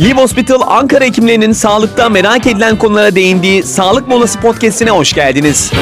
[0.00, 5.72] Live Hospital Ankara hekimlerinin sağlıkta merak edilen konulara değindiği Sağlık Molası Podcast'ine hoş geldiniz.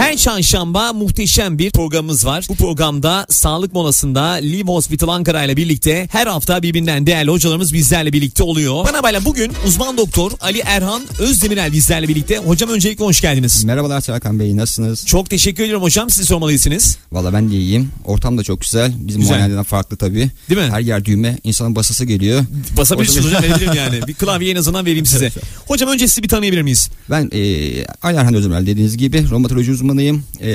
[0.00, 2.46] Her çarşamba muhteşem bir programımız var.
[2.48, 8.12] Bu programda sağlık molasında Live Hospital Ankara ile birlikte her hafta birbirinden değerli hocalarımız bizlerle
[8.12, 8.84] birlikte oluyor.
[8.88, 12.36] Bana böyle bugün uzman doktor Ali Erhan Özdemirel bizlerle birlikte.
[12.38, 13.64] Hocam öncelikle hoş geldiniz.
[13.64, 15.06] Merhabalar Serkan Bey nasılsınız?
[15.06, 16.10] Çok teşekkür ediyorum hocam.
[16.10, 16.98] Sizi sormalısınız.
[17.12, 17.90] Valla ben de iyiyim.
[18.04, 18.92] Ortam da çok güzel.
[19.00, 19.34] Bizim Güzel.
[19.34, 20.30] muayenelerden farklı tabii.
[20.50, 20.70] Değil mi?
[20.70, 21.38] Her yer düğme.
[21.44, 22.44] insanın basası geliyor.
[22.76, 24.06] Basabilirsiniz hocam verebilirim yani.
[24.06, 25.30] Bir klavye en azından vereyim size.
[25.66, 26.90] Hocam önce sizi bir tanıyabilir miyiz?
[27.10, 27.40] Ben e,
[28.02, 30.24] Ali Erhan Özümel dediğiniz gibi romatoloji uzmanıyım.
[30.40, 30.50] E,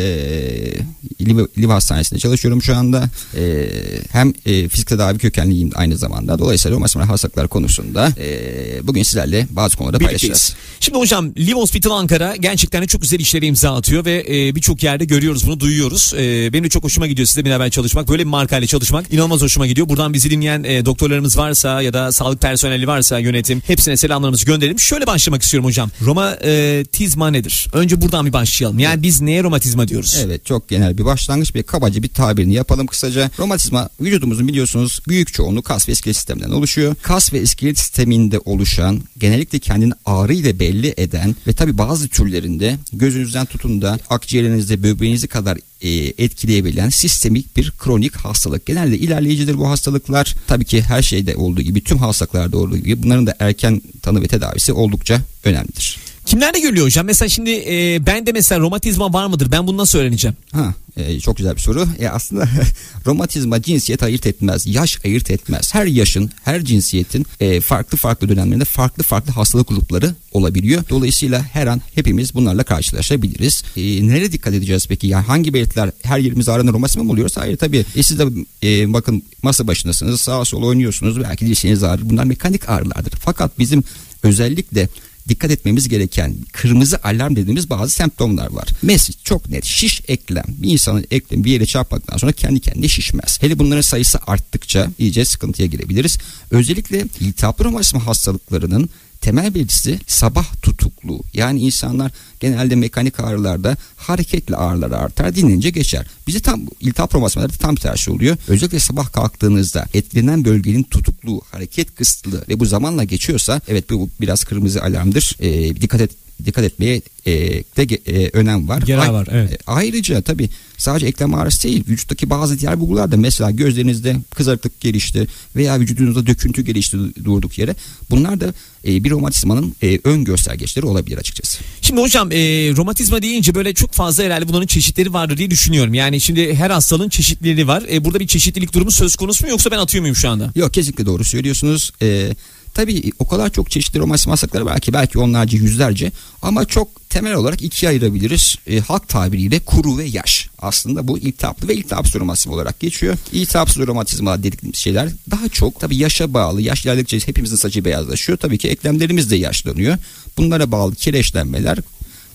[1.22, 3.10] Liv, Liv Hastanesi'nde çalışıyorum şu anda.
[3.38, 3.68] E,
[4.12, 6.40] hem e, fizik tedavi kökenliyim aynı zamanda.
[6.40, 10.22] Dolayısıyla romatizmal hastalıklar konusunda e, bugün sizlerle bazı konuları Birlikteyiz.
[10.22, 10.56] paylaşacağız.
[10.80, 14.84] Şimdi hocam Live Hospital Ankara gerçekten de çok güzel işlere imza atıyor ve e, birçok
[14.84, 16.14] yerde görüyoruz bunu duyuyoruz.
[16.18, 18.10] E, benim de çok hoşuma gidiyor sizle beraber çalışmak.
[18.10, 19.90] Böyle bir markayla çalışmak inanılmaz hoşuma gidiyor.
[19.90, 24.80] Buradan bizi dinleyen e, doktorlarımız varsa ya da sağlık personeli varsa yönetim hepsine selamlarımızı gönderelim.
[24.80, 25.90] Şöyle başlamak istiyorum hocam.
[26.06, 27.68] Romatizma nedir?
[27.74, 28.80] Önce buradan bir başlayalım.
[28.80, 30.18] Yani biz neye romatizma diyoruz?
[30.26, 33.32] Evet çok genel bir başlangıç bir kabaca bir tabirini yapalım kısaca.
[33.40, 36.96] Romatizma vücudumuzun biliyorsunuz büyük çoğunluğu kas ve iskelet sisteminden oluşuyor.
[37.02, 42.78] Kas ve iskelet sisteminde oluşan genellikle kendini ağrı ile belli eden ve tabi bazı türlerinde
[42.94, 45.90] gözünüzden tutun da akciğerinizde böbreğinizi kadar e,
[46.24, 48.66] etkileyebilen sistemik bir kronik hastalık.
[48.66, 50.36] Genelde ilerleyicidir bu hastalıklar.
[50.48, 54.28] Tabii ki her şeyde olduğu gibi tüm hastalıklarda olduğu gibi bunların da erken tanı ve
[54.28, 55.98] tedavisi oldukça önemlidir.
[56.36, 57.06] Kimlerde görülüyor hocam?
[57.06, 59.52] Mesela şimdi e, bende mesela romatizma var mıdır?
[59.52, 60.36] Ben bunu nasıl öğreneceğim?
[60.52, 61.88] Ha, e, çok güzel bir soru.
[62.00, 62.50] E, aslında
[63.06, 65.74] romatizma cinsiyet ayırt etmez, yaş ayırt etmez.
[65.74, 70.84] Her yaşın, her cinsiyetin e, farklı farklı dönemlerinde farklı farklı hastalık grupları olabiliyor.
[70.90, 73.64] Dolayısıyla her an hepimiz bunlarla karşılaşabiliriz.
[73.78, 75.08] E, nereye dikkat edeceğiz peki?
[75.08, 77.42] Yani hangi belirtiler her yerimiz ağrına romatizma mı oluyorsa?
[77.42, 77.86] Hayır tabii.
[77.96, 78.26] E, siz de
[78.64, 81.22] e, bakın masa başındasınız, sağa sola oynuyorsunuz.
[81.22, 82.10] Belki dirseğiniz ağrır.
[82.10, 83.14] Bunlar mekanik ağrılardır.
[83.24, 83.84] Fakat bizim
[84.24, 84.90] özellikle
[85.28, 88.68] dikkat etmemiz gereken kırmızı alarm dediğimiz bazı semptomlar var.
[88.82, 90.46] Mesela çok net şiş eklem.
[90.48, 93.42] Bir insanın eklemi bir yere çarpmaktan sonra kendi kendine şişmez.
[93.42, 96.18] Hele bunların sayısı arttıkça iyice sıkıntıya girebiliriz.
[96.52, 98.90] Özellikle iltihaplı romatizma hastalıklarının
[99.26, 101.22] temel belirtisi sabah tutukluğu.
[101.34, 106.08] Yani insanlar genelde mekanik ağrılarda hareketli ağrılar artar dinlenince geçer.
[106.28, 108.38] Bizi tam iltihap romatizmalarda tam tersi oluyor.
[108.48, 114.44] Özellikle sabah kalktığınızda etkilenen bölgenin tutukluğu, hareket kısıtlığı ve bu zamanla geçiyorsa evet bu biraz
[114.44, 115.36] kırmızı alarmdır.
[115.40, 116.12] Ee, dikkat et
[116.46, 117.32] dikkat etmeye e,
[117.78, 118.84] de e, önem var.
[118.90, 119.54] Ay- var, evet.
[119.54, 124.82] e, Ayrıca tabii sadece eklem ağrısı değil vücuttaki bazı diğer bulgular da mesela gözlerinizde kızarıklık
[124.82, 127.76] gelişti veya vücudunuzda döküntü gelişti durduk yere
[128.10, 128.54] bunlar da
[128.88, 131.60] e, bir romatizmanın e, ön göstergeçleri olabilir açıkçası.
[131.82, 132.38] Şimdi hocam e,
[132.76, 135.94] romatizma deyince böyle çok fazla herhalde bunların çeşitleri vardır diye düşünüyorum.
[135.94, 137.84] Yani şimdi her hastalığın çeşitleri var.
[137.92, 140.52] E, burada bir çeşitlilik durumu söz konusu mu yoksa ben atıyor muyum şu anda?
[140.56, 141.92] Yok kesinlikle doğru söylüyorsunuz.
[142.02, 142.30] E,
[142.76, 147.34] tabii o kadar çok çeşitli romatizma hastalıkları var ki belki onlarca yüzlerce ama çok temel
[147.34, 148.56] olarak ikiye ayırabiliriz.
[148.68, 150.50] E, halk tabiriyle kuru ve yaş.
[150.60, 153.18] Aslında bu iltihaplı ve iltihapsız romatizma olarak geçiyor.
[153.32, 156.62] İltihapsız romatizma dediklerimiz şeyler daha çok tabii yaşa bağlı.
[156.62, 158.38] Yaş ilerledikçe hepimizin saçı beyazlaşıyor.
[158.38, 159.98] Tabii ki eklemlerimiz de yaşlanıyor.
[160.38, 161.80] Bunlara bağlı kireçlenmeler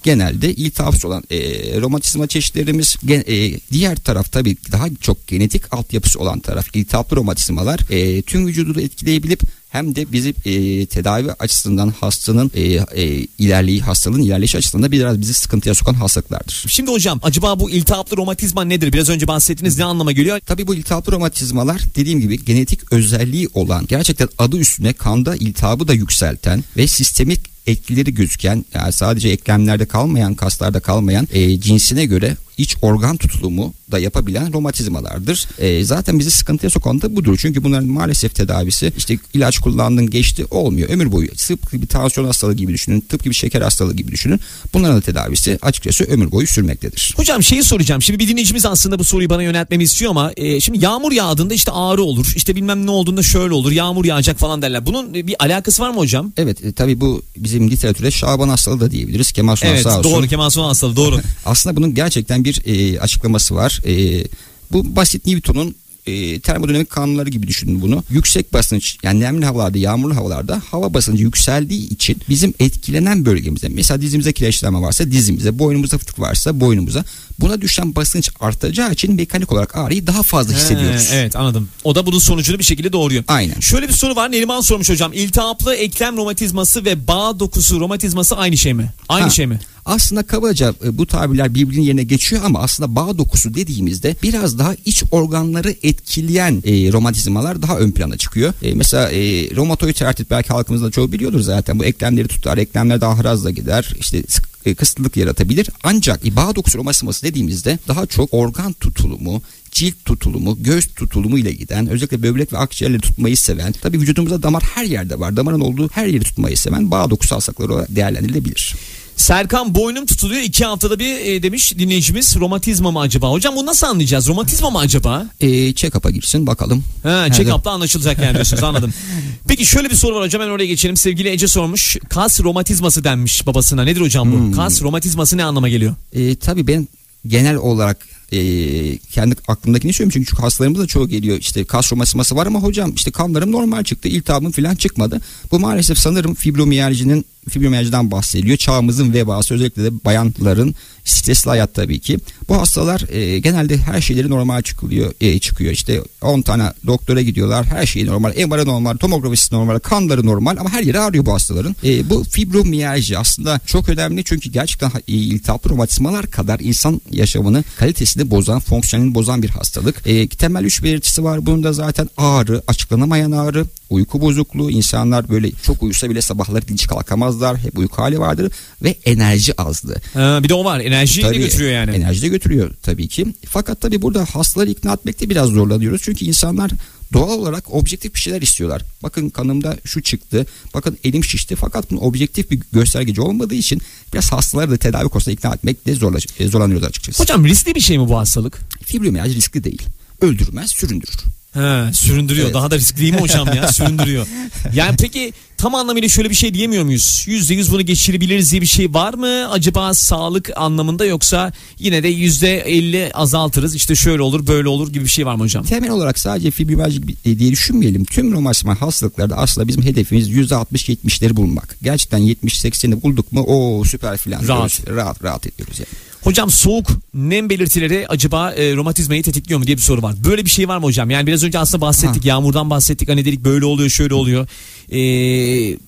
[0.02, 1.38] genelde iltihapsız olan e,
[1.80, 7.80] romatizma çeşitlerimiz gen- e, diğer taraf tabii daha çok genetik altyapısı olan taraf iltihaplı romatizmalar
[7.90, 13.80] e, tüm vücudu da etkileyebilip hem de bizi e, tedavi açısından hastanın e, e, ilerleyi
[13.80, 16.64] hastalığın ilerleyişi açısından da biraz bizi sıkıntıya sokan hastalıklardır.
[16.68, 18.92] Şimdi hocam acaba bu iltihaplı romatizma nedir?
[18.92, 20.40] Biraz önce bahsettiğiniz ne anlama geliyor?
[20.46, 25.92] Tabii bu iltihaplı romatizmalar dediğim gibi genetik özelliği olan gerçekten adı üstüne kanda iltihabı da
[25.94, 32.76] yükselten ve sistemik etkileri gözüken yani sadece eklemlerde kalmayan kaslarda kalmayan e, cinsine göre iç
[32.82, 35.48] organ tutulumu da yapabilen romatizmalardır.
[35.58, 37.38] E, zaten bizi sıkıntıya sokan da budur.
[37.40, 40.88] Çünkü bunların maalesef tedavisi işte ilaç kullandın geçti olmuyor.
[40.88, 43.00] Ömür boyu tıpkı bir tansiyon hastalığı gibi düşünün.
[43.00, 44.40] Tıpkı bir şeker hastalığı gibi düşünün.
[44.74, 47.14] Bunların da tedavisi açıkçası ömür boyu sürmektedir.
[47.16, 48.02] Hocam şeyi soracağım.
[48.02, 51.72] Şimdi bir dinleyicimiz aslında bu soruyu bana yöneltmemi istiyor ama e, şimdi yağmur yağdığında işte
[51.72, 52.32] ağrı olur.
[52.36, 53.72] İşte bilmem ne olduğunda şöyle olur.
[53.72, 54.86] Yağmur yağacak falan derler.
[54.86, 56.32] Bunun e, bir alakası var mı hocam?
[56.36, 59.32] Evet e, tabii bu bizim literatürde Şaban hastalığı da diyebiliriz.
[59.32, 60.12] Kemal Sunal Evet sağ olsun.
[60.12, 61.20] doğru Kemal Sunal hastalığı doğru.
[61.44, 63.80] Aslında bunun gerçekten bir e, açıklaması var.
[63.86, 64.24] E,
[64.72, 65.74] bu basit Newton'un
[66.06, 68.04] e, termodinamik kanunları gibi düşünün bunu.
[68.10, 74.02] Yüksek basınç yani nemli havalarda, yağmurlu havalarda hava basıncı yükseldiği için bizim etkilenen bölgemizde mesela
[74.02, 77.04] dizimize kireçlenme varsa dizimize, boynumuzda fıtık varsa boynumuza
[77.40, 81.10] Buna düşen basınç artacağı için mekanik olarak ağrıyı daha fazla hissediyoruz.
[81.10, 81.68] He, evet anladım.
[81.84, 83.24] O da bunun sonucunu bir şekilde doğuruyor.
[83.28, 83.60] Aynen.
[83.60, 84.32] Şöyle bir soru var.
[84.32, 85.12] Neriman sormuş hocam.
[85.12, 88.92] İltihaplı eklem romatizması ve bağ dokusu romatizması aynı şey mi?
[89.08, 89.60] Aynı Ha, şey mi?
[89.84, 94.74] Aslında kabaca e, bu tabirler birbirinin yerine geçiyor ama aslında bağ dokusu dediğimizde biraz daha
[94.84, 98.52] iç organları etkileyen e, romatizmalar daha ön plana çıkıyor.
[98.62, 101.78] E, mesela e, romatoid artrit belki halkımızda çoğu biliyordur zaten.
[101.78, 103.94] Bu eklemleri tutar, eklemler daha hızlı gider.
[104.00, 105.70] İşte sık- e, kısıtlılık yaratabilir.
[105.82, 111.86] Ancak bağ dokusu romatizması dediğimizde daha çok organ tutulumu, cilt tutulumu, göz tutulumu ile giden,
[111.86, 115.36] özellikle böbrek ve akciğerleri tutmayı seven, tabii vücudumuzda damar her yerde var.
[115.36, 118.74] Damarın olduğu her yeri tutmayı seven bağ dokusu hastalıkları değerlendirilebilir.
[119.20, 122.36] Serkan boynum tutuluyor iki haftada bir e, demiş dinleyicimiz.
[122.36, 123.30] Romatizma mı acaba?
[123.30, 124.28] Hocam bunu nasıl anlayacağız?
[124.28, 125.26] Romatizma mı acaba?
[125.40, 126.84] E, check-up'a girsin bakalım.
[127.04, 127.34] Nerede?
[127.34, 128.94] check-up'ta anlaşılacak yani diyorsunuz anladım.
[129.48, 130.96] Peki şöyle bir soru var hocam hemen oraya geçelim.
[130.96, 131.96] Sevgili Ece sormuş.
[132.08, 133.84] Kas romatizması denmiş babasına.
[133.84, 134.36] Nedir hocam bu?
[134.36, 134.52] Hmm.
[134.52, 135.94] Kas romatizması ne anlama geliyor?
[136.12, 136.88] E, tabii ben
[137.26, 142.46] genel olarak e, kendi aklımdakini söylüyorum çünkü hastalarımız da çoğu geliyor işte kas romatizması var
[142.46, 145.20] ama hocam işte kanlarım normal çıktı iltihabım falan çıkmadı.
[145.52, 148.56] Bu maalesef sanırım fibromiyalcinin fibromiyalciden bahsediliyor.
[148.56, 152.18] Çağımızın vebası özellikle de bayanların stresli hayat tabii ki.
[152.48, 155.72] Bu hastalar e, genelde her şeyleri normal çıkılıyor, e, çıkıyor.
[155.72, 157.66] İşte 10 tane doktora gidiyorlar.
[157.66, 158.30] Her şey normal.
[158.46, 161.76] MR'ı normal, tomografisi normal, kanları normal ama her yeri ağrıyor bu hastaların.
[161.84, 168.30] E, bu fibromiyalji aslında çok önemli çünkü gerçekten e, iltihaplı romatizmalar kadar insan yaşamını kalitesini
[168.30, 170.06] bozan, fonksiyonelini bozan bir hastalık.
[170.06, 171.46] E, temel üç belirtisi var.
[171.46, 174.70] Bunun da zaten ağrı, açıklanamayan ağrı, uyku bozukluğu.
[174.70, 177.58] insanlar böyle çok uyusa bile sabahları dinç kalkamazlar.
[177.58, 178.52] Hep uyku hali vardır
[178.82, 179.96] ve enerji azlığı.
[180.12, 180.80] Ha, bir de o var.
[180.80, 181.90] Enerjiyi de Tabii, götürüyor yani.
[181.90, 183.26] Enerji de götürüyor tabii ki.
[183.46, 186.02] Fakat tabii burada hastaları ikna etmekte biraz zorlanıyoruz.
[186.04, 186.70] Çünkü insanlar
[187.12, 188.82] doğal olarak objektif bir şeyler istiyorlar.
[189.02, 190.46] Bakın kanımda şu çıktı.
[190.74, 191.56] Bakın elim şişti.
[191.56, 193.80] Fakat bunun objektif bir göstergeci olmadığı için
[194.12, 195.90] biraz hastaları da tedavi konusunda ikna etmekte
[196.38, 197.22] e, zorlanıyoruz açıkçası.
[197.22, 198.58] Hocam riskli bir şey mi bu hastalık?
[198.84, 199.82] Fibromiyalji riskli değil.
[200.20, 201.39] Öldürmez, süründürür.
[201.52, 202.44] He, süründürüyor.
[202.44, 202.54] Evet.
[202.54, 203.68] Daha da riskli değil mi hocam ya?
[203.72, 204.26] Süründürüyor.
[204.74, 207.24] Yani peki tam anlamıyla şöyle bir şey diyemiyor muyuz?
[207.26, 209.50] Yüzde yüz bunu geçirebiliriz diye bir şey var mı?
[209.50, 213.74] Acaba sağlık anlamında yoksa yine de yüzde elli azaltırız.
[213.74, 215.64] İşte şöyle olur böyle olur gibi bir şey var mı hocam?
[215.64, 218.04] Temel olarak sadece fibromiyalji e, diye düşünmeyelim.
[218.04, 221.76] Tüm romatizmal hastalıklarda aslında bizim hedefimiz %60-70'leri bulmak.
[221.82, 224.48] Gerçekten 70-80'i bulduk mu o süper filan.
[224.48, 224.48] Rahat.
[224.48, 224.80] diyoruz.
[224.96, 226.09] Rahat rahat ediyoruz yani.
[226.24, 230.14] Hocam soğuk nem belirtileri acaba e, romatizmayı tetikliyor mu diye bir soru var.
[230.24, 231.10] Böyle bir şey var mı hocam?
[231.10, 232.24] Yani biraz önce aslında bahsettik.
[232.24, 233.08] Yağmurdan bahsettik.
[233.08, 234.48] Hani dedik böyle oluyor şöyle oluyor.
[234.92, 234.98] E,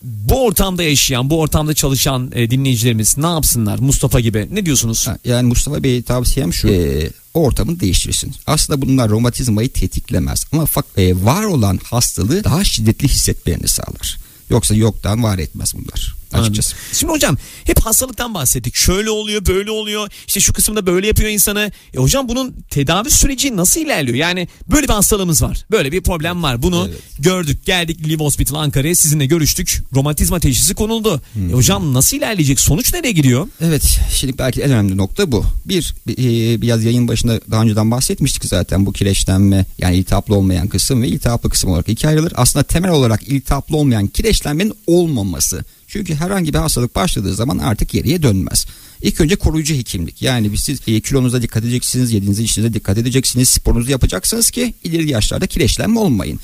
[0.02, 3.78] bu ortamda yaşayan, bu ortamda çalışan e, dinleyicilerimiz ne yapsınlar?
[3.78, 4.48] Mustafa gibi.
[4.52, 5.08] Ne diyorsunuz?
[5.08, 6.68] Ha, Yani Mustafa Bey'e tavsiyem şu.
[6.68, 8.34] e, o ortamını değiştirsin.
[8.46, 10.46] Aslında bunlar romatizmayı tetiklemez.
[10.52, 14.18] Ama e, var olan hastalığı daha şiddetli hissetmelerini sağlar.
[14.50, 16.14] Yoksa yoktan var etmez bunlar.
[16.32, 16.74] Açıkçası.
[16.74, 16.92] Anladım.
[16.98, 18.74] Şimdi hocam hep hastalıktan bahsettik.
[18.74, 20.08] Şöyle oluyor, böyle oluyor.
[20.26, 21.70] İşte şu kısımda böyle yapıyor insanı.
[21.94, 24.16] E hocam bunun tedavi süreci nasıl ilerliyor?
[24.16, 25.64] Yani böyle bir hastalığımız var.
[25.70, 26.62] Böyle bir problem var.
[26.62, 26.98] Bunu Evet.
[27.18, 27.66] gördük.
[27.66, 29.82] Geldik Live Hospital Ankara'ya sizinle görüştük.
[29.94, 31.22] Romatizma teşhisi konuldu.
[31.50, 32.60] E hocam nasıl ilerleyecek?
[32.60, 33.48] Sonuç nereye gidiyor?
[33.60, 33.82] Evet,
[34.14, 35.44] şimdi belki en önemli nokta bu.
[35.64, 36.18] Bir, bir-
[36.52, 41.08] e, biraz yayın başında daha önceden bahsetmiştik zaten bu kireçlenme yani iltihaplı olmayan kısım ve
[41.08, 42.32] iltihaplı kısım olarak ikiye ayrılır.
[42.36, 45.64] Aslında temel olarak iltihaplı olmayan kireçlenmenin olmaması.
[45.92, 48.66] Çünkü herhangi bir hastalık başladığı zaman artık geriye dönmez.
[49.02, 50.22] İlk önce koruyucu hekimlik.
[50.22, 55.46] Yani siz e, kilonuza dikkat edeceksiniz, yediğinize içinize dikkat edeceksiniz, sporunuzu yapacaksınız ki ileri yaşlarda
[55.46, 56.40] kireçlenme olmayın.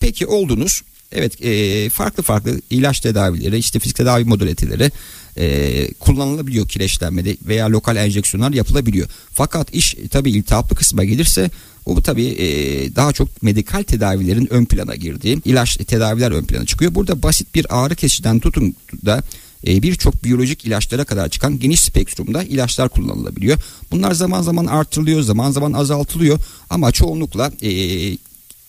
[0.00, 0.82] Peki oldunuz.
[1.12, 4.90] Evet e, farklı farklı ilaç tedavileri işte fizik tedavi modaliteleri
[5.36, 9.08] e, kullanılabiliyor kireçlenmede veya lokal enjeksiyonlar yapılabiliyor.
[9.32, 11.50] Fakat iş tabii iltihaplı kısma gelirse
[11.86, 12.46] o tabii e,
[12.96, 16.94] daha çok medikal tedavilerin ön plana girdiği ilaç tedaviler ön plana çıkıyor.
[16.94, 18.74] Burada basit bir ağrı kesiciden tutun
[19.06, 19.22] da
[19.66, 23.58] e, birçok biyolojik ilaçlara kadar çıkan geniş spektrumda ilaçlar kullanılabiliyor.
[23.90, 26.38] Bunlar zaman zaman artırılıyor, zaman zaman azaltılıyor
[26.70, 27.70] ama çoğunlukla e,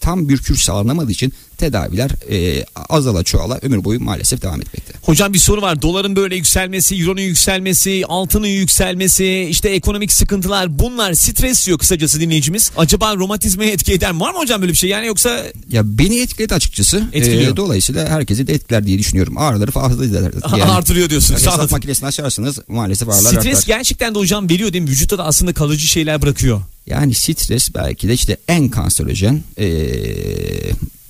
[0.01, 4.93] tam bir kür sağlanamadığı için tedaviler e, azala çoğala ömür boyu maalesef devam etmekte.
[5.01, 5.81] Hocam bir soru var.
[5.81, 12.71] Doların böyle yükselmesi, euronun yükselmesi, altının yükselmesi, işte ekonomik sıkıntılar bunlar stres diyor kısacası dinleyicimiz.
[12.77, 14.19] Acaba romatizmaya etki eder mi?
[14.19, 14.89] Var mı hocam böyle bir şey?
[14.89, 17.03] Yani yoksa Ya beni etkiledi açıkçası.
[17.13, 17.53] Etkiliyor.
[17.53, 19.37] E, dolayısıyla herkesi de etkiler diye düşünüyorum.
[19.37, 20.31] Ağrıları fazla eder.
[20.69, 21.39] artırıyor diyorsunuz.
[21.41, 21.71] Hesap Anladım.
[21.71, 23.63] makinesini açarsanız maalesef ağrılar Stres artar.
[23.67, 24.89] gerçekten de hocam veriyor değil mi?
[24.89, 26.61] Vücutta da aslında kalıcı şeyler bırakıyor.
[26.91, 29.67] Yani stres belki de işte en kanserojen e,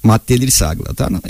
[0.04, 1.22] maddeleri salgılatan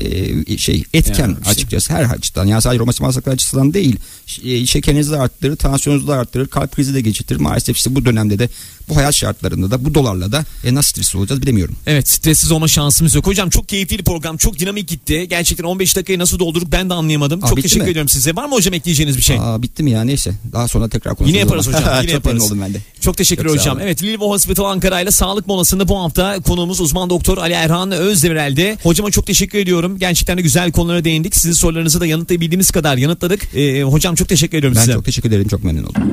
[0.48, 2.46] e, şey etken Yani açıkçası her açıdan.
[2.46, 3.96] Yani sadece romatizma hastalıkları açısından değil.
[4.44, 7.36] E, şekerinizi de arttırır, tansiyonunuzu da arttırır, kalp krizi de geçirtir.
[7.36, 8.50] Maalesef işte bu dönemde de
[8.92, 11.76] bu hayat şartlarında da bu dolarla da e, nasıl stresli olacağız bilemiyorum.
[11.88, 13.28] Evet stressiz olma şansımız yok.
[13.28, 14.38] Hocam çok keyifli bir program.
[14.38, 15.28] Çok dinamik gitti.
[15.30, 17.44] Gerçekten 15 dakikayı nasıl doldurduk ben de anlayamadım.
[17.44, 17.92] Aa, çok teşekkür mi?
[17.92, 18.36] ediyorum size.
[18.36, 19.38] Var mı hocam ekleyeceğiniz bir şey?
[19.40, 20.32] Aa, bitti mi ya neyse.
[20.54, 21.30] Daha sonra tekrar konuşuruz.
[21.30, 22.44] Yine yaparız hocam, yine Çok yaparız.
[22.44, 22.78] oldum ben de.
[23.02, 23.80] Çok teşekkür Çok hocam.
[23.82, 28.78] Evet Lilvo Hospital Ankara ile sağlık molasında bu hafta konuğumuz uzman doktor Ali Erhan Özdemirel'de.
[28.84, 30.00] Hocama çok teşekkür ediyorum.
[30.00, 31.36] Gerçekten de güzel konulara değindik.
[31.36, 33.56] Sizin sorularınızı da yanıtlayabildiğimiz kadar yanıtladık.
[33.56, 34.94] Ee, hocam çok teşekkür ediyorum Ben size.
[34.94, 35.48] çok teşekkür ederim.
[35.48, 36.04] Çok memnun oldum.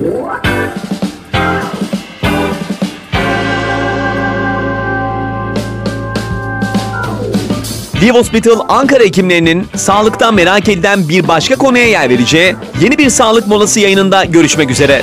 [8.02, 13.46] Live Hospital Ankara hekimlerinin sağlıktan merak edilen bir başka konuya yer vereceği yeni bir sağlık
[13.46, 15.02] molası yayınında görüşmek üzere.